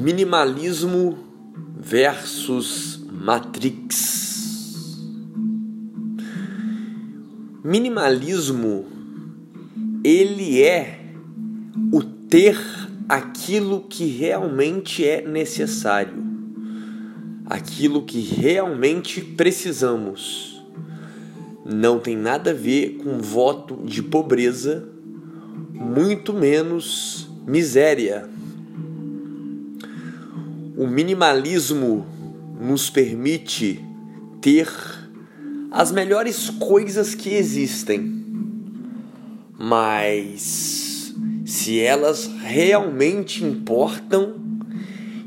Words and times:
Minimalismo 0.00 1.18
versus 1.76 3.00
Matrix. 3.10 4.96
Minimalismo 7.64 8.86
ele 10.04 10.62
é 10.62 11.00
o 11.92 12.00
ter 12.00 12.56
aquilo 13.08 13.80
que 13.88 14.04
realmente 14.06 15.04
é 15.04 15.26
necessário, 15.26 16.22
aquilo 17.44 18.04
que 18.04 18.20
realmente 18.20 19.20
precisamos. 19.20 20.64
Não 21.66 21.98
tem 21.98 22.16
nada 22.16 22.52
a 22.52 22.54
ver 22.54 22.98
com 23.02 23.18
voto 23.18 23.82
de 23.84 24.00
pobreza, 24.00 24.88
muito 25.72 26.32
menos 26.32 27.28
miséria. 27.44 28.37
O 30.78 30.86
minimalismo 30.86 32.06
nos 32.60 32.88
permite 32.88 33.84
ter 34.40 34.70
as 35.72 35.90
melhores 35.90 36.50
coisas 36.50 37.16
que 37.16 37.30
existem, 37.30 38.24
mas 39.58 41.12
se 41.44 41.80
elas 41.80 42.30
realmente 42.44 43.44
importam 43.44 44.36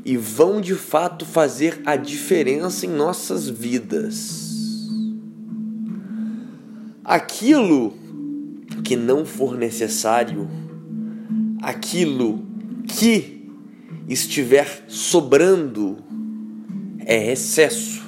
e 0.06 0.16
vão 0.16 0.58
de 0.58 0.74
fato 0.74 1.26
fazer 1.26 1.82
a 1.84 1.96
diferença 1.96 2.86
em 2.86 2.88
nossas 2.88 3.46
vidas. 3.46 4.88
Aquilo 7.04 7.92
que 8.82 8.96
não 8.96 9.26
for 9.26 9.58
necessário, 9.58 10.48
aquilo 11.60 12.42
que 12.88 13.41
estiver 14.08 14.84
sobrando 14.88 15.98
é 17.04 17.32
excesso. 17.32 18.02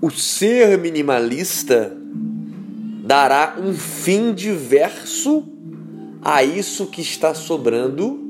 O 0.00 0.10
ser 0.10 0.78
minimalista 0.78 1.96
dará 3.02 3.56
um 3.58 3.72
fim 3.72 4.32
diverso 4.32 5.44
a 6.22 6.42
isso 6.42 6.86
que 6.86 7.00
está 7.00 7.34
sobrando, 7.34 8.20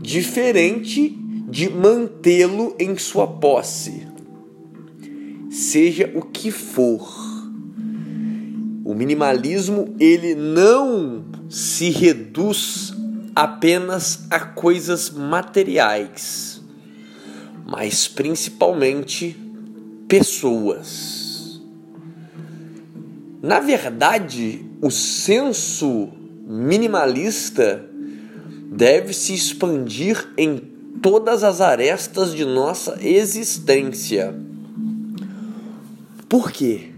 diferente 0.00 1.10
de 1.48 1.70
mantê-lo 1.70 2.74
em 2.78 2.96
sua 2.96 3.26
posse. 3.26 4.06
Seja 5.50 6.10
o 6.14 6.22
que 6.22 6.50
for. 6.50 7.06
O 8.84 8.94
minimalismo 8.94 9.94
ele 10.00 10.34
não 10.34 11.24
se 11.48 11.90
reduz 11.90 12.94
apenas 13.38 14.26
a 14.30 14.40
coisas 14.40 15.10
materiais, 15.10 16.60
mas 17.64 18.08
principalmente 18.08 19.36
pessoas. 20.08 21.60
Na 23.40 23.60
verdade, 23.60 24.66
o 24.82 24.90
senso 24.90 26.08
minimalista 26.48 27.88
deve 28.72 29.12
se 29.12 29.34
expandir 29.34 30.28
em 30.36 30.58
todas 31.00 31.44
as 31.44 31.60
arestas 31.60 32.34
de 32.34 32.44
nossa 32.44 32.98
existência. 33.00 34.34
Por 36.28 36.50
quê? 36.50 36.90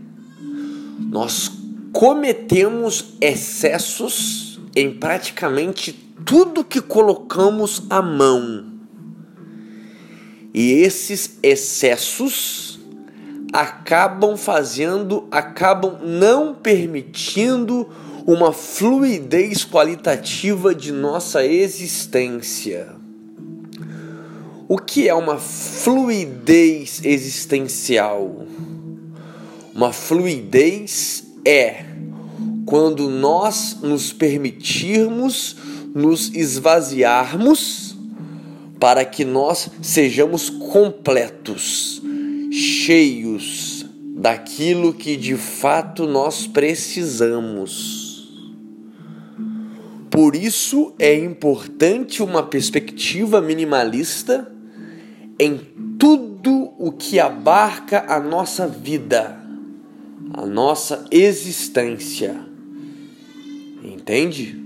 Nós 0.98 1.52
cometemos 1.92 3.12
excessos 3.20 4.58
em 4.74 4.90
praticamente 4.90 6.08
tudo 6.30 6.62
que 6.62 6.80
colocamos 6.80 7.82
à 7.90 8.00
mão. 8.00 8.64
E 10.54 10.74
esses 10.74 11.40
excessos 11.42 12.78
acabam 13.52 14.36
fazendo, 14.36 15.26
acabam 15.28 15.98
não 16.04 16.54
permitindo 16.54 17.88
uma 18.24 18.52
fluidez 18.52 19.64
qualitativa 19.64 20.72
de 20.72 20.92
nossa 20.92 21.44
existência. 21.44 22.94
O 24.68 24.78
que 24.78 25.08
é 25.08 25.14
uma 25.14 25.36
fluidez 25.36 27.00
existencial? 27.02 28.46
Uma 29.74 29.92
fluidez 29.92 31.24
é 31.44 31.86
quando 32.64 33.10
nós 33.10 33.78
nos 33.82 34.12
permitirmos 34.12 35.56
nos 35.94 36.34
esvaziarmos 36.34 37.96
para 38.78 39.04
que 39.04 39.24
nós 39.24 39.68
sejamos 39.82 40.48
completos, 40.48 42.02
cheios 42.50 43.86
daquilo 44.16 44.92
que 44.92 45.16
de 45.16 45.36
fato 45.36 46.06
nós 46.06 46.46
precisamos. 46.46 48.10
Por 50.10 50.34
isso 50.34 50.92
é 50.98 51.14
importante 51.14 52.22
uma 52.22 52.42
perspectiva 52.42 53.40
minimalista 53.40 54.52
em 55.38 55.58
tudo 55.98 56.72
o 56.78 56.92
que 56.92 57.20
abarca 57.20 58.04
a 58.08 58.18
nossa 58.20 58.66
vida, 58.66 59.40
a 60.34 60.44
nossa 60.44 61.06
existência. 61.10 62.44
Entende? 63.82 64.59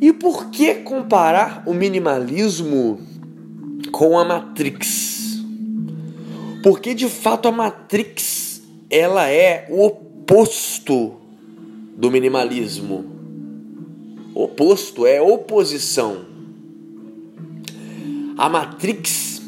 E 0.00 0.14
por 0.14 0.46
que 0.50 0.76
comparar 0.76 1.62
o 1.66 1.74
minimalismo 1.74 2.98
com 3.92 4.18
a 4.18 4.24
Matrix? 4.24 5.42
Porque 6.62 6.94
de 6.94 7.06
fato 7.06 7.48
a 7.48 7.52
Matrix 7.52 8.62
ela 8.88 9.28
é 9.28 9.66
o 9.68 9.84
oposto 9.84 11.16
do 11.96 12.10
minimalismo. 12.10 13.04
Oposto 14.34 15.06
é 15.06 15.20
oposição. 15.20 16.24
A 18.38 18.48
Matrix 18.48 19.42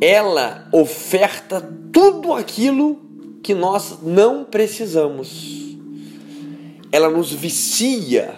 ela 0.00 0.68
oferta 0.72 1.60
tudo 1.92 2.32
aquilo 2.32 3.00
que 3.42 3.52
nós 3.52 3.98
não 4.00 4.44
precisamos. 4.44 5.76
Ela 6.92 7.10
nos 7.10 7.32
vicia 7.32 8.34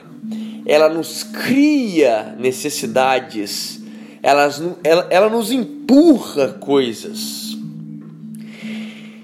ela 0.67 0.89
nos 0.89 1.23
cria 1.23 2.35
necessidades, 2.39 3.81
ela, 4.23 4.49
ela, 4.83 5.07
ela 5.11 5.29
nos 5.29 5.51
empurra 5.51 6.49
coisas. 6.49 7.57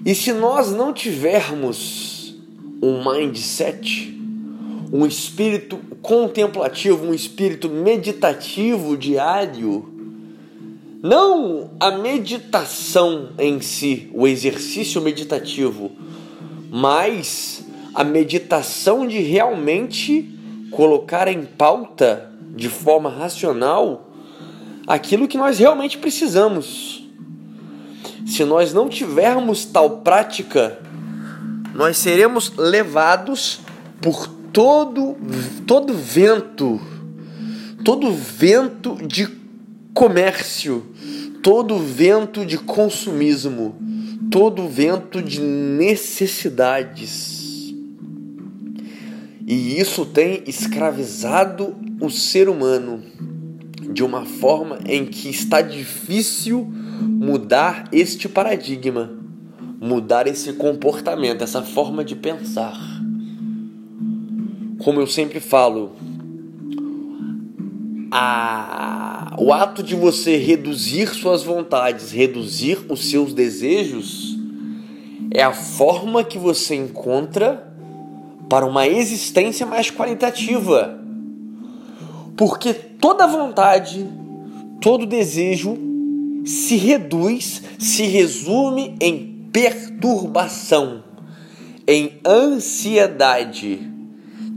E 0.05 0.13
se 0.13 0.33
nós 0.33 0.71
não 0.71 0.93
tivermos 0.93 2.35
um 2.81 3.03
mindset, 3.03 4.17
um 4.91 5.05
espírito 5.05 5.79
contemplativo, 6.01 7.05
um 7.05 7.13
espírito 7.13 7.69
meditativo 7.69 8.97
diário, 8.97 9.87
não 11.01 11.71
a 11.79 11.91
meditação 11.91 13.29
em 13.39 13.59
si, 13.61 14.09
o 14.13 14.27
exercício 14.27 15.01
meditativo, 15.01 15.91
mas 16.69 17.63
a 17.93 18.03
meditação 18.03 19.07
de 19.07 19.19
realmente 19.19 20.30
colocar 20.71 21.27
em 21.27 21.43
pauta 21.43 22.31
de 22.55 22.69
forma 22.69 23.09
racional 23.09 24.09
aquilo 24.87 25.27
que 25.27 25.37
nós 25.37 25.59
realmente 25.59 25.97
precisamos. 25.97 27.05
Se 28.25 28.45
nós 28.45 28.73
não 28.73 28.87
tivermos 28.87 29.65
tal 29.65 29.97
prática, 29.97 30.79
nós 31.75 31.97
seremos 31.97 32.53
levados 32.57 33.59
por 34.01 34.27
todo 34.51 35.17
todo 35.65 35.93
vento, 35.93 36.79
todo 37.83 38.11
vento 38.11 38.97
de 39.05 39.27
comércio, 39.93 40.85
todo 41.41 41.77
vento 41.77 42.45
de 42.45 42.57
consumismo, 42.57 43.75
todo 44.29 44.67
vento 44.67 45.21
de 45.21 45.41
necessidades. 45.41 47.40
E 49.51 49.77
isso 49.77 50.05
tem 50.05 50.43
escravizado 50.47 51.75
o 51.99 52.09
ser 52.09 52.47
humano 52.47 53.03
de 53.91 54.01
uma 54.01 54.23
forma 54.23 54.79
em 54.85 55.05
que 55.05 55.27
está 55.27 55.61
difícil 55.61 56.71
mudar 57.01 57.89
este 57.91 58.29
paradigma, 58.29 59.11
mudar 59.77 60.25
esse 60.25 60.53
comportamento, 60.53 61.43
essa 61.43 61.61
forma 61.61 62.01
de 62.01 62.15
pensar. 62.15 62.79
Como 64.79 65.01
eu 65.01 65.07
sempre 65.07 65.41
falo, 65.41 65.97
a, 68.09 69.35
o 69.37 69.51
ato 69.51 69.83
de 69.83 69.95
você 69.95 70.37
reduzir 70.37 71.09
suas 71.09 71.43
vontades, 71.43 72.11
reduzir 72.13 72.85
os 72.87 73.09
seus 73.09 73.33
desejos, 73.33 74.39
é 75.29 75.43
a 75.43 75.51
forma 75.51 76.23
que 76.23 76.37
você 76.37 76.73
encontra 76.73 77.69
para 78.51 78.65
uma 78.65 78.85
existência 78.85 79.65
mais 79.65 79.89
qualitativa. 79.89 80.99
Porque 82.35 82.73
toda 82.73 83.25
vontade, 83.25 84.05
todo 84.81 85.05
desejo 85.05 85.77
se 86.43 86.75
reduz, 86.75 87.63
se 87.79 88.03
resume 88.03 88.97
em 88.99 89.47
perturbação, 89.53 91.01
em 91.87 92.19
ansiedade, 92.27 93.89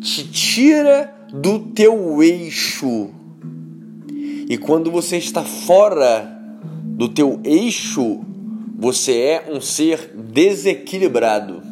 te 0.00 0.29
tira 0.29 1.14
do 1.32 1.61
teu 1.61 2.20
eixo. 2.20 3.11
E 4.49 4.58
quando 4.58 4.91
você 4.91 5.19
está 5.19 5.44
fora 5.44 6.37
do 6.82 7.08
teu 7.08 7.38
eixo, 7.44 8.25
você 8.76 9.12
é 9.20 9.52
um 9.52 9.61
ser 9.61 10.11
desequilibrado. 10.17 11.62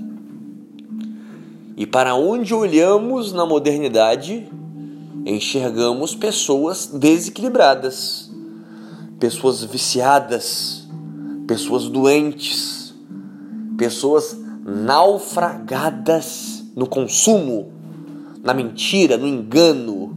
E 1.82 1.86
para 1.86 2.14
onde 2.14 2.54
olhamos 2.54 3.32
na 3.32 3.44
modernidade, 3.44 4.48
enxergamos 5.26 6.14
pessoas 6.14 6.86
desequilibradas, 6.86 8.30
pessoas 9.18 9.64
viciadas, 9.64 10.86
pessoas 11.44 11.88
doentes, 11.88 12.94
pessoas 13.76 14.38
naufragadas 14.64 16.62
no 16.76 16.86
consumo, 16.86 17.72
na 18.44 18.54
mentira, 18.54 19.16
no 19.16 19.26
engano, 19.26 20.16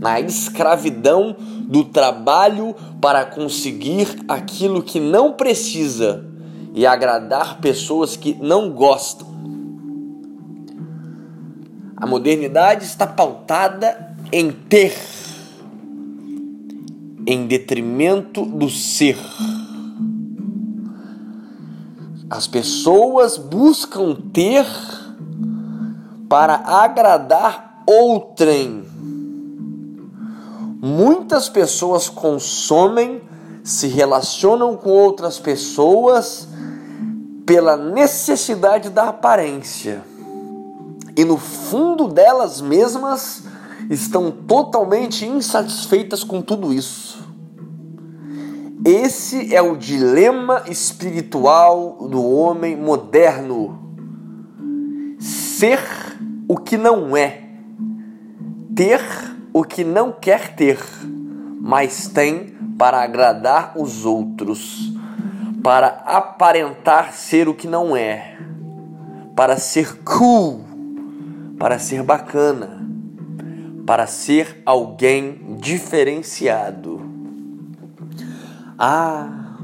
na 0.00 0.20
escravidão 0.20 1.36
do 1.68 1.84
trabalho 1.84 2.74
para 3.00 3.24
conseguir 3.24 4.08
aquilo 4.26 4.82
que 4.82 4.98
não 4.98 5.34
precisa 5.34 6.26
e 6.74 6.84
agradar 6.84 7.60
pessoas 7.60 8.16
que 8.16 8.34
não 8.42 8.70
gostam. 8.70 9.29
A 12.00 12.06
modernidade 12.06 12.86
está 12.86 13.06
pautada 13.06 14.16
em 14.32 14.50
ter, 14.50 14.96
em 17.26 17.46
detrimento 17.46 18.42
do 18.46 18.70
ser. 18.70 19.18
As 22.30 22.46
pessoas 22.46 23.36
buscam 23.36 24.14
ter 24.32 24.64
para 26.26 26.54
agradar 26.54 27.82
outrem. 27.86 28.82
Muitas 30.80 31.50
pessoas 31.50 32.08
consomem, 32.08 33.20
se 33.62 33.88
relacionam 33.88 34.74
com 34.74 34.88
outras 34.88 35.38
pessoas 35.38 36.48
pela 37.44 37.76
necessidade 37.76 38.88
da 38.88 39.10
aparência 39.10 40.09
e 41.16 41.24
no 41.24 41.36
fundo 41.36 42.08
delas 42.08 42.60
mesmas 42.60 43.44
estão 43.88 44.30
totalmente 44.30 45.26
insatisfeitas 45.26 46.22
com 46.22 46.40
tudo 46.40 46.72
isso. 46.72 47.28
Esse 48.84 49.54
é 49.54 49.60
o 49.60 49.76
dilema 49.76 50.62
espiritual 50.68 52.08
do 52.08 52.24
homem 52.24 52.76
moderno. 52.76 53.78
Ser 55.18 55.80
o 56.48 56.56
que 56.56 56.78
não 56.78 57.14
é, 57.16 57.42
ter 58.74 59.00
o 59.52 59.62
que 59.62 59.84
não 59.84 60.12
quer 60.12 60.54
ter, 60.54 60.78
mas 61.60 62.08
tem 62.08 62.54
para 62.78 63.02
agradar 63.02 63.74
os 63.76 64.06
outros, 64.06 64.90
para 65.62 65.88
aparentar 66.06 67.12
ser 67.12 67.48
o 67.48 67.54
que 67.54 67.68
não 67.68 67.94
é, 67.94 68.38
para 69.36 69.58
ser 69.58 70.02
cool 70.02 70.69
para 71.60 71.78
ser 71.78 72.02
bacana, 72.02 72.88
para 73.86 74.06
ser 74.06 74.62
alguém 74.64 75.58
diferenciado. 75.60 77.02
Ah, 78.78 79.58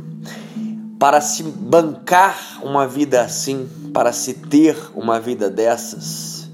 para 0.98 1.22
se 1.22 1.43
bancar 1.43 2.60
uma 2.62 2.87
vida 2.87 3.22
assim, 3.22 3.66
para 3.94 4.12
se 4.12 4.34
ter 4.34 4.76
uma 4.94 5.19
vida 5.19 5.48
dessas, 5.48 6.50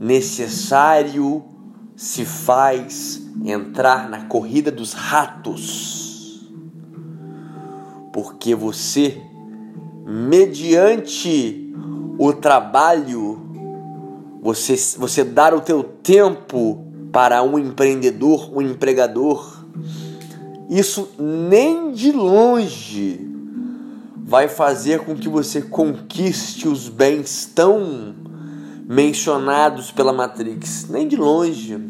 necessário 0.00 1.44
se 1.94 2.24
faz 2.24 3.22
entrar 3.44 4.08
na 4.08 4.24
corrida 4.24 4.72
dos 4.72 4.94
ratos. 4.94 6.50
Porque 8.10 8.54
você, 8.54 9.20
mediante 10.06 11.74
o 12.18 12.32
trabalho 12.32 13.35
você, 14.46 14.76
você 14.96 15.24
dar 15.24 15.52
o 15.52 15.60
teu 15.60 15.82
tempo 15.82 16.86
para 17.10 17.42
um 17.42 17.58
empreendedor, 17.58 18.56
um 18.56 18.62
empregador, 18.62 19.64
isso 20.70 21.08
nem 21.18 21.90
de 21.90 22.12
longe 22.12 23.28
vai 24.16 24.46
fazer 24.46 25.00
com 25.00 25.16
que 25.16 25.28
você 25.28 25.60
conquiste 25.60 26.68
os 26.68 26.88
bens 26.88 27.50
tão 27.56 28.14
mencionados 28.88 29.90
pela 29.90 30.12
Matrix, 30.12 30.86
nem 30.88 31.08
de 31.08 31.16
longe. 31.16 31.80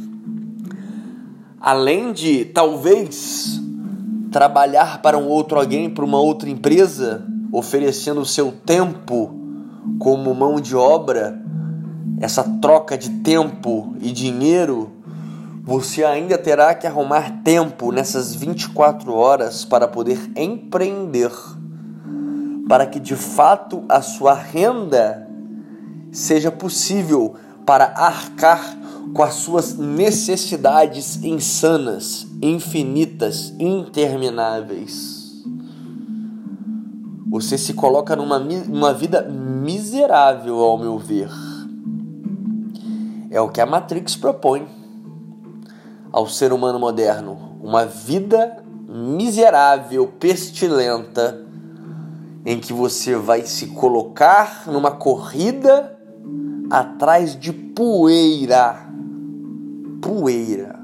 Além 1.61 2.11
de 2.11 2.47
talvez 2.47 3.61
trabalhar 4.32 5.02
para 5.02 5.19
um 5.19 5.29
outro 5.29 5.59
alguém, 5.59 5.91
para 5.91 6.05
uma 6.06 6.20
outra 6.20 6.49
empresa, 6.49 7.23
oferecendo 7.52 8.23
o 8.23 8.26
seu 8.26 8.50
tempo 8.50 9.38
como 9.99 10.35
mão 10.35 10.59
de 10.59 10.75
obra, 10.75 11.45
essa 12.18 12.42
troca 12.42 12.96
de 12.96 13.10
tempo 13.10 13.94
e 14.00 14.10
dinheiro, 14.10 14.90
você 15.62 16.04
ainda 16.04 16.38
terá 16.38 16.74
que 16.74 16.86
arrumar 16.86 17.42
tempo 17.42 17.92
nessas 17.92 18.34
24 18.34 19.12
horas 19.12 19.64
para 19.64 19.86
poder 19.86 20.30
empreender, 20.34 21.32
para 22.68 22.86
que 22.86 22.98
de 22.98 23.16
fato 23.16 23.84
a 23.88 24.00
sua 24.00 24.32
renda 24.32 25.28
seja 26.10 26.50
possível 26.50 27.34
para 27.66 27.92
arcar 27.96 28.76
com 29.12 29.22
as 29.22 29.34
suas 29.34 29.76
necessidades 29.76 31.22
insanas, 31.22 32.26
infinitas, 32.40 33.52
intermináveis. 33.58 35.44
Você 37.28 37.58
se 37.58 37.74
coloca 37.74 38.16
numa, 38.16 38.38
numa 38.38 38.94
vida 38.94 39.22
miserável, 39.22 40.60
ao 40.60 40.78
meu 40.78 40.98
ver 40.98 41.28
é 43.37 43.41
o 43.41 43.49
que 43.49 43.61
a 43.61 43.67
Matrix 43.67 44.17
propõe 44.17 44.67
ao 46.11 46.27
ser 46.27 46.53
humano 46.53 46.79
moderno: 46.79 47.59
uma 47.62 47.85
vida 47.85 48.64
miserável, 48.88 50.07
pestilenta, 50.07 51.45
em 52.45 52.59
que 52.59 52.73
você 52.73 53.14
vai 53.14 53.43
se 53.43 53.66
colocar 53.69 54.64
numa 54.66 54.90
corrida 54.90 55.99
atrás 56.71 57.38
de 57.38 57.52
poeira. 57.52 58.87
Poeira. 60.00 60.81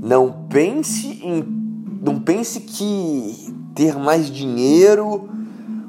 Não 0.00 0.46
pense 0.48 1.20
em 1.22 1.56
não 2.00 2.20
pense 2.20 2.60
que 2.60 3.54
ter 3.74 3.96
mais 3.96 4.30
dinheiro 4.30 5.28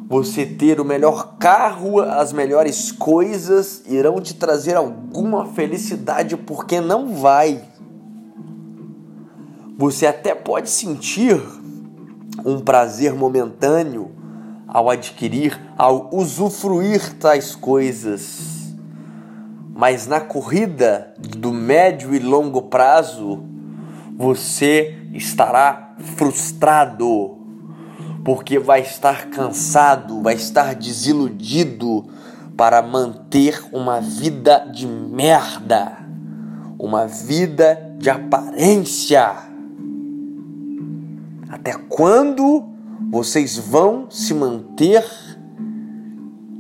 você 0.10 0.44
ter 0.44 0.82
o 0.82 0.84
melhor 0.84 1.36
carro, 1.38 2.02
as 2.02 2.34
melhores 2.34 2.92
coisas 2.92 3.84
irão 3.86 4.20
te 4.20 4.34
trazer 4.34 4.76
alguma 4.76 5.46
felicidade, 5.46 6.36
porque 6.36 6.82
não 6.82 7.14
vai. 7.14 7.62
Você 9.78 10.08
até 10.08 10.34
pode 10.34 10.72
sentir 10.72 11.40
um 12.44 12.60
prazer 12.60 13.14
momentâneo 13.14 14.10
ao 14.68 14.90
adquirir, 14.90 15.62
ao 15.78 16.10
usufruir 16.12 17.14
tais 17.20 17.54
coisas. 17.54 18.74
Mas 19.76 20.08
na 20.08 20.20
corrida 20.20 21.14
do 21.20 21.54
médio 21.54 22.16
e 22.16 22.20
longo 22.20 22.64
prazo, 22.64 23.44
você 24.18 24.98
estará 25.14 25.96
frustrado 26.18 27.39
porque 28.30 28.60
vai 28.60 28.82
estar 28.82 29.32
cansado, 29.32 30.22
vai 30.22 30.36
estar 30.36 30.76
desiludido 30.76 32.06
para 32.56 32.80
manter 32.80 33.60
uma 33.74 34.00
vida 34.00 34.70
de 34.72 34.86
merda, 34.86 35.98
uma 36.78 37.08
vida 37.08 37.96
de 37.98 38.08
aparência. 38.08 39.36
Até 41.50 41.74
quando 41.74 42.70
vocês 43.10 43.58
vão 43.58 44.12
se 44.12 44.36
manter 44.36 45.04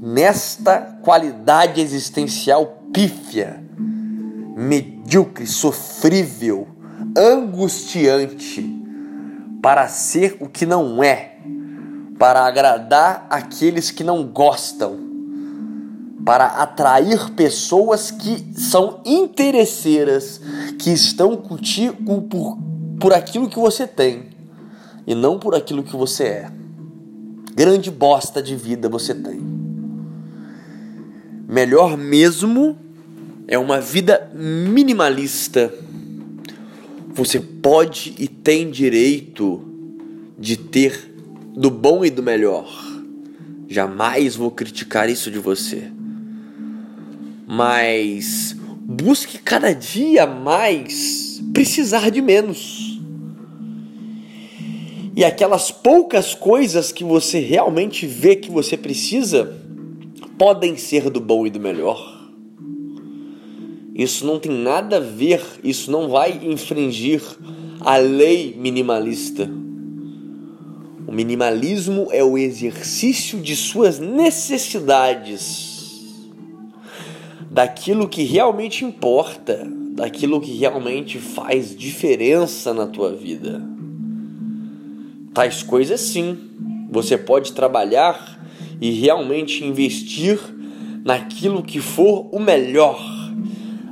nesta 0.02 0.80
qualidade 1.04 1.80
existencial 1.80 2.80
pífia, 2.92 3.64
medíocre, 4.58 5.46
sofrível, 5.46 6.68
angustiante, 7.16 8.76
para 9.62 9.88
ser 9.88 10.36
o 10.40 10.50
que 10.50 10.66
não 10.66 11.04
é? 11.04 11.39
Para 12.20 12.46
agradar 12.46 13.26
aqueles 13.30 13.92
que 13.92 14.04
não 14.04 14.26
gostam, 14.26 15.00
para 16.26 16.46
atrair 16.46 17.30
pessoas 17.32 18.12
que 18.12 18.46
são 18.54 19.02
interesseiras, 19.06 20.42
que 20.78 20.92
estão 20.92 21.38
contigo 21.38 22.22
por, 22.24 22.58
por 23.00 23.14
aquilo 23.14 23.50
que 23.50 23.58
você 23.58 23.88
tem. 23.88 24.38
e 25.08 25.16
não 25.16 25.40
por 25.40 25.56
aquilo 25.56 25.82
que 25.82 25.96
você 25.96 26.24
é. 26.26 26.52
Grande 27.56 27.90
bosta 27.90 28.44
de 28.44 28.56
vida 28.56 28.88
você 28.88 29.16
tem. 29.16 29.42
Melhor 31.48 31.98
mesmo 31.98 32.78
é 33.48 33.58
uma 33.58 33.82
vida 33.82 34.30
minimalista. 34.36 35.74
Você 37.12 37.40
pode 37.40 38.14
e 38.20 38.28
tem 38.28 38.70
direito 38.70 39.66
de 40.38 40.56
ter 40.56 41.09
do 41.60 41.70
bom 41.70 42.06
e 42.06 42.10
do 42.10 42.24
melhor. 42.24 42.74
Jamais 43.68 44.38
vou 44.38 44.50
criticar 44.50 45.10
isso 45.10 45.30
de 45.30 45.40
você. 45.40 45.92
Mas 47.46 48.56
busque 48.82 49.38
cada 49.38 49.74
dia 49.74 50.26
mais 50.26 51.44
precisar 51.54 52.12
de 52.12 52.22
menos. 52.22 53.02
E 55.14 55.26
aquelas 55.26 55.70
poucas 55.70 56.34
coisas 56.34 56.94
que 56.94 57.04
você 57.04 57.40
realmente 57.40 58.08
vê 58.08 58.38
que 58.38 58.50
você 58.50 58.78
precisa 58.78 59.54
podem 60.38 60.78
ser 60.78 61.10
do 61.10 61.20
bom 61.20 61.46
e 61.46 61.50
do 61.50 61.60
melhor. 61.60 62.32
Isso 63.94 64.26
não 64.26 64.40
tem 64.40 64.54
nada 64.54 64.96
a 64.96 65.02
ver, 65.02 65.42
isso 65.62 65.92
não 65.92 66.08
vai 66.08 66.40
infringir 66.42 67.22
a 67.82 67.98
lei 67.98 68.56
minimalista. 68.58 69.60
O 71.10 71.12
minimalismo 71.12 72.08
é 72.12 72.24
o 72.24 72.38
exercício 72.38 73.42
de 73.42 73.56
suas 73.56 73.98
necessidades, 73.98 75.90
daquilo 77.50 78.08
que 78.08 78.22
realmente 78.22 78.86
importa, 78.86 79.68
daquilo 79.94 80.40
que 80.40 80.56
realmente 80.56 81.18
faz 81.18 81.76
diferença 81.76 82.76
na 82.76 82.86
tua 82.86 83.12
vida. 83.12 83.60
Tais 85.34 85.64
coisas, 85.64 86.00
sim, 86.00 86.38
você 86.92 87.18
pode 87.18 87.54
trabalhar 87.54 88.40
e 88.80 88.92
realmente 88.92 89.66
investir 89.66 90.40
naquilo 91.04 91.64
que 91.64 91.80
for 91.80 92.30
o 92.32 92.40
melhor 92.40 93.04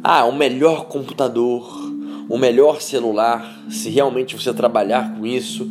ah, 0.03 0.23
o 0.25 0.31
melhor 0.31 0.85
computador, 0.85 1.67
o 2.29 2.37
melhor 2.37 2.79
celular, 2.79 3.63
se 3.71 3.89
realmente 3.89 4.35
você 4.39 4.53
trabalhar 4.53 5.15
com 5.17 5.25
isso, 5.25 5.67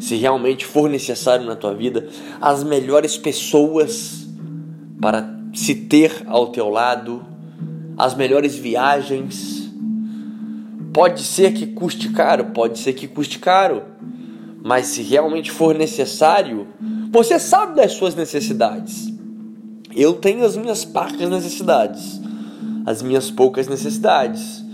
se 0.00 0.16
realmente 0.16 0.66
for 0.66 0.90
necessário 0.90 1.46
na 1.46 1.54
tua 1.54 1.74
vida, 1.74 2.08
as 2.40 2.64
melhores 2.64 3.16
pessoas 3.16 4.26
para 5.00 5.38
se 5.54 5.74
ter 5.74 6.24
ao 6.26 6.48
teu 6.48 6.68
lado, 6.68 7.24
as 7.96 8.14
melhores 8.14 8.56
viagens. 8.56 9.70
Pode 10.92 11.22
ser 11.22 11.52
que 11.52 11.66
custe 11.68 12.08
caro, 12.08 12.46
pode 12.46 12.80
ser 12.80 12.94
que 12.94 13.06
custe 13.06 13.38
caro, 13.38 13.82
mas 14.64 14.86
se 14.86 15.02
realmente 15.02 15.52
for 15.52 15.76
necessário, 15.76 16.66
você 17.12 17.38
sabe 17.38 17.76
das 17.76 17.92
suas 17.92 18.16
necessidades. 18.16 19.08
Eu 19.94 20.14
tenho 20.14 20.44
as 20.44 20.56
minhas 20.56 20.84
parcas 20.84 21.28
necessidades 21.28 22.20
as 22.86 23.02
minhas 23.02 23.30
poucas 23.30 23.68
necessidades. 23.68 24.64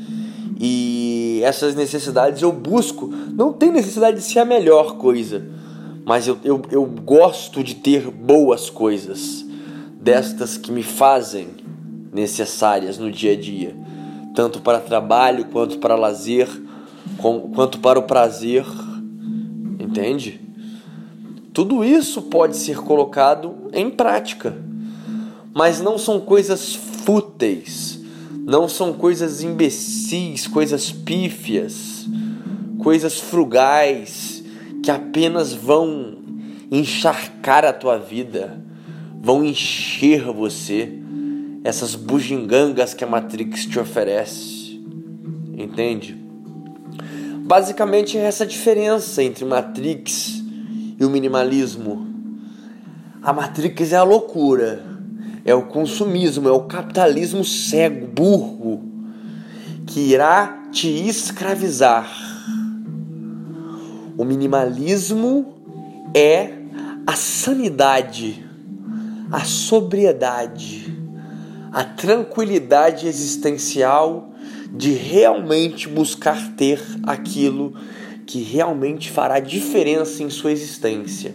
E 0.58 1.15
essas 1.42 1.74
necessidades 1.74 2.42
eu 2.42 2.52
busco. 2.52 3.08
Não 3.08 3.52
tem 3.52 3.70
necessidade 3.70 4.18
de 4.18 4.22
ser 4.22 4.40
a 4.40 4.44
melhor 4.44 4.96
coisa, 4.96 5.44
mas 6.04 6.26
eu, 6.26 6.38
eu, 6.44 6.62
eu 6.70 6.84
gosto 6.84 7.62
de 7.62 7.74
ter 7.74 8.10
boas 8.10 8.70
coisas, 8.70 9.44
destas 10.00 10.56
que 10.56 10.70
me 10.70 10.82
fazem 10.82 11.48
necessárias 12.12 12.98
no 12.98 13.10
dia 13.10 13.32
a 13.32 13.36
dia, 13.36 13.76
tanto 14.34 14.60
para 14.60 14.80
trabalho 14.80 15.46
quanto 15.46 15.78
para 15.78 15.96
lazer, 15.96 16.48
quanto 17.54 17.78
para 17.78 17.98
o 17.98 18.02
prazer. 18.02 18.64
Entende? 19.78 20.40
Tudo 21.52 21.84
isso 21.84 22.22
pode 22.22 22.56
ser 22.56 22.78
colocado 22.78 23.54
em 23.72 23.90
prática, 23.90 24.56
mas 25.54 25.80
não 25.80 25.96
são 25.98 26.20
coisas 26.20 26.74
fúteis 26.74 27.95
não 28.46 28.68
são 28.68 28.92
coisas 28.92 29.42
imbecis, 29.42 30.46
coisas 30.46 30.92
pífias, 30.92 32.06
coisas 32.78 33.18
frugais 33.18 34.40
que 34.84 34.90
apenas 34.90 35.52
vão 35.52 36.16
encharcar 36.70 37.64
a 37.64 37.72
tua 37.72 37.98
vida, 37.98 38.62
vão 39.20 39.42
encher 39.42 40.22
você, 40.32 40.96
essas 41.64 41.96
bugigangas 41.96 42.94
que 42.94 43.02
a 43.02 43.06
Matrix 43.08 43.66
te 43.66 43.80
oferece. 43.80 44.80
Entende? 45.52 46.16
Basicamente 47.42 48.16
é 48.16 48.20
essa 48.20 48.46
diferença 48.46 49.24
entre 49.24 49.44
Matrix 49.44 50.40
e 51.00 51.04
o 51.04 51.10
minimalismo. 51.10 52.06
A 53.20 53.32
Matrix 53.32 53.92
é 53.92 53.96
a 53.96 54.04
loucura 54.04 54.95
é 55.46 55.54
o 55.54 55.62
consumismo, 55.62 56.48
é 56.48 56.52
o 56.52 56.64
capitalismo 56.64 57.44
cego, 57.44 58.08
burro, 58.08 58.82
que 59.86 60.00
irá 60.00 60.64
te 60.72 60.88
escravizar. 60.88 62.10
O 64.18 64.24
minimalismo 64.24 65.54
é 66.12 66.52
a 67.06 67.14
sanidade, 67.14 68.44
a 69.30 69.44
sobriedade, 69.44 70.92
a 71.72 71.84
tranquilidade 71.84 73.06
existencial 73.06 74.32
de 74.72 74.90
realmente 74.94 75.88
buscar 75.88 76.56
ter 76.56 76.82
aquilo 77.04 77.72
que 78.26 78.42
realmente 78.42 79.12
fará 79.12 79.38
diferença 79.38 80.24
em 80.24 80.28
sua 80.28 80.50
existência, 80.50 81.32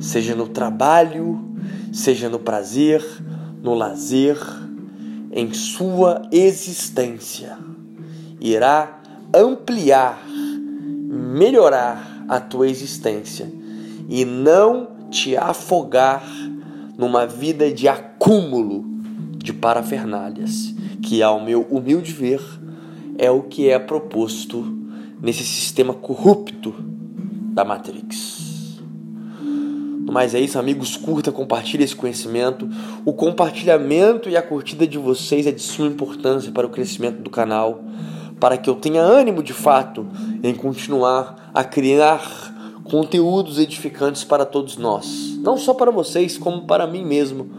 seja 0.00 0.34
no 0.34 0.48
trabalho, 0.48 1.47
seja 1.92 2.28
no 2.28 2.38
prazer, 2.38 3.04
no 3.62 3.74
lazer, 3.74 4.38
em 5.32 5.52
sua 5.52 6.22
existência. 6.32 7.58
Irá 8.40 9.00
ampliar, 9.34 10.22
melhorar 10.26 12.24
a 12.28 12.40
tua 12.40 12.68
existência 12.68 13.50
e 14.08 14.24
não 14.24 14.88
te 15.10 15.36
afogar 15.36 16.24
numa 16.96 17.26
vida 17.26 17.72
de 17.72 17.88
acúmulo 17.88 18.84
de 19.36 19.52
parafernálias, 19.52 20.74
que, 21.02 21.22
ao 21.22 21.42
meu 21.42 21.62
humilde 21.70 22.12
ver, 22.12 22.40
é 23.16 23.30
o 23.30 23.42
que 23.42 23.68
é 23.68 23.78
proposto 23.78 24.64
nesse 25.20 25.44
sistema 25.44 25.94
corrupto 25.94 26.74
da 27.52 27.64
Matrix. 27.64 28.37
Mas 30.10 30.34
é 30.34 30.40
isso, 30.40 30.58
amigos. 30.58 30.96
Curta, 30.96 31.30
compartilhe 31.30 31.84
esse 31.84 31.94
conhecimento. 31.94 32.68
O 33.04 33.12
compartilhamento 33.12 34.28
e 34.28 34.36
a 34.36 34.42
curtida 34.42 34.86
de 34.86 34.98
vocês 34.98 35.46
é 35.46 35.52
de 35.52 35.62
suma 35.62 35.88
importância 35.88 36.50
para 36.50 36.66
o 36.66 36.70
crescimento 36.70 37.20
do 37.20 37.30
canal, 37.30 37.82
para 38.40 38.56
que 38.56 38.70
eu 38.70 38.74
tenha 38.74 39.02
ânimo 39.02 39.42
de 39.42 39.52
fato 39.52 40.06
em 40.42 40.54
continuar 40.54 41.50
a 41.52 41.62
criar 41.62 42.48
conteúdos 42.84 43.58
edificantes 43.58 44.24
para 44.24 44.46
todos 44.46 44.76
nós. 44.76 45.38
Não 45.42 45.58
só 45.58 45.74
para 45.74 45.90
vocês, 45.90 46.38
como 46.38 46.62
para 46.62 46.86
mim 46.86 47.04
mesmo, 47.04 47.50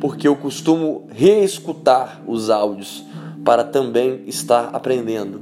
porque 0.00 0.26
eu 0.26 0.34
costumo 0.34 1.06
reescutar 1.10 2.20
os 2.26 2.50
áudios 2.50 3.04
para 3.44 3.62
também 3.62 4.22
estar 4.26 4.70
aprendendo. 4.72 5.40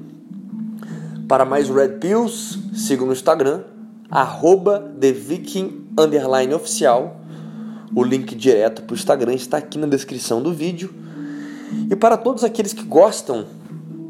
Para 1.26 1.44
mais 1.44 1.70
Red 1.70 1.98
Pills, 2.00 2.58
siga 2.74 3.04
no 3.04 3.12
Instagram, 3.12 3.62
arroba 4.10 4.92
TheViking 5.00 5.86
underline 5.98 6.52
oficial. 6.52 7.20
O 7.94 8.02
link 8.02 8.34
direto 8.34 8.82
para 8.82 8.94
o 8.94 8.96
Instagram 8.96 9.34
está 9.34 9.58
aqui 9.58 9.78
na 9.78 9.86
descrição 9.86 10.42
do 10.42 10.52
vídeo. 10.52 10.92
E 11.88 11.94
para 11.94 12.16
todos 12.16 12.42
aqueles 12.42 12.72
que 12.72 12.82
gostam 12.82 13.46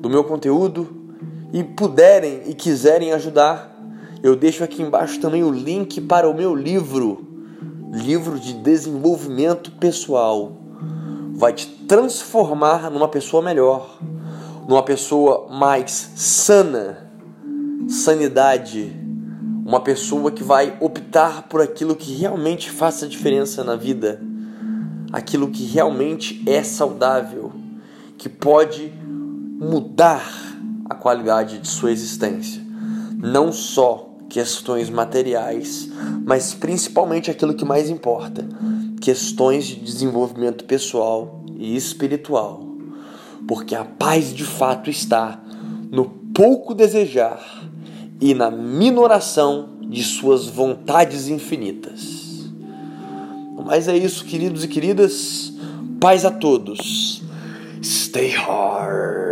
do 0.01 0.09
meu 0.09 0.25
conteúdo 0.25 0.89
e 1.53 1.63
puderem 1.63 2.43
e 2.47 2.55
quiserem 2.55 3.13
ajudar, 3.13 3.77
eu 4.23 4.37
deixo 4.37 4.65
aqui 4.65 4.83
embaixo 4.83 5.21
também 5.21 5.43
o 5.43 5.51
link 5.51 6.01
para 6.01 6.29
o 6.29 6.35
meu 6.35 6.55
livro, 6.55 7.27
livro 7.93 8.39
de 8.39 8.55
desenvolvimento 8.55 9.73
pessoal. 9.73 10.53
Vai 11.35 11.53
te 11.53 11.67
transformar 11.89 12.91
numa 12.91 13.09
pessoa 13.09 13.43
melhor, 13.43 13.99
numa 14.69 14.83
pessoa 14.83 15.49
mais 15.51 16.13
sana, 16.15 17.11
sanidade 17.89 19.00
uma 19.71 19.79
pessoa 19.79 20.33
que 20.33 20.43
vai 20.43 20.77
optar 20.81 21.43
por 21.43 21.61
aquilo 21.61 21.95
que 21.95 22.13
realmente 22.13 22.69
faça 22.69 23.07
diferença 23.07 23.63
na 23.63 23.77
vida, 23.77 24.21
aquilo 25.13 25.49
que 25.49 25.65
realmente 25.65 26.43
é 26.45 26.61
saudável, 26.65 27.53
que 28.19 28.29
pode 28.29 28.93
mudar 29.61 30.29
a 30.87 30.97
qualidade 30.97 31.61
de 31.61 31.69
sua 31.69 31.93
existência. 31.93 32.61
Não 33.17 33.53
só 33.53 34.13
questões 34.29 34.91
materiais, 34.91 35.89
mas 36.27 36.53
principalmente 36.53 37.31
aquilo 37.31 37.55
que 37.55 37.65
mais 37.65 37.89
importa: 37.89 38.45
questões 39.01 39.67
de 39.67 39.77
desenvolvimento 39.77 40.65
pessoal 40.65 41.45
e 41.57 41.77
espiritual. 41.77 42.67
Porque 43.47 43.77
a 43.77 43.85
paz 43.85 44.35
de 44.35 44.45
fato 44.45 44.91
está 44.91 45.41
no 45.93 46.07
pouco 46.35 46.75
desejar 46.75 47.70
e 48.21 48.35
na 48.35 48.51
minoração 48.51 49.71
de 49.81 50.05
suas 50.05 50.47
vontades 50.47 51.29
infinitas. 51.29 52.51
Mas 53.65 53.89
é 53.89 53.97
isso, 53.97 54.25
queridos 54.25 54.65
e 54.65 54.69
queridas. 54.69 55.53
Paz 56.01 56.25
a 56.25 56.31
todos. 56.31 57.23
Stay 57.83 58.31
hard. 58.31 59.30